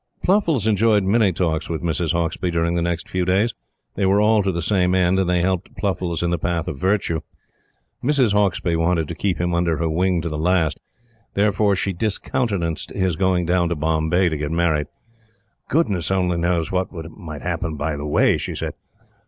Pluffles 0.23 0.65
enjoyed 0.65 1.03
many 1.03 1.31
talks 1.31 1.69
with 1.69 1.83
Mrs. 1.83 2.13
Hauksbee 2.13 2.49
during 2.49 2.73
the 2.73 2.81
next 2.81 3.07
few 3.07 3.23
days. 3.23 3.53
They 3.93 4.03
were 4.07 4.19
all 4.19 4.41
to 4.41 4.51
the 4.51 4.59
same 4.63 4.95
end, 4.95 5.19
and 5.19 5.29
they 5.29 5.41
helped 5.41 5.75
Pluffles 5.77 6.23
in 6.23 6.31
the 6.31 6.39
path 6.39 6.67
of 6.67 6.79
Virtue. 6.79 7.21
Mrs. 8.03 8.33
Hauksbee 8.33 8.75
wanted 8.75 9.07
to 9.09 9.13
keep 9.13 9.39
him 9.39 9.53
under 9.53 9.77
her 9.77 9.87
wing 9.91 10.19
to 10.23 10.27
the 10.29 10.39
last. 10.39 10.79
Therefore 11.35 11.75
she 11.75 11.93
discountenanced 11.93 12.89
his 12.89 13.15
going 13.15 13.45
down 13.45 13.69
to 13.69 13.75
Bombay 13.75 14.29
to 14.29 14.37
get 14.37 14.49
married. 14.49 14.87
"Goodness 15.69 16.09
only 16.09 16.37
knows 16.37 16.71
what 16.71 16.89
might 17.11 17.43
happen 17.43 17.75
by 17.75 17.95
the 17.95 18.07
way!" 18.07 18.39
she 18.39 18.55
said. 18.55 18.73